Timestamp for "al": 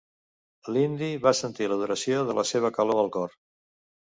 3.03-3.13